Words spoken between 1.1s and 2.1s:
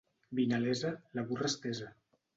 la burra estesa.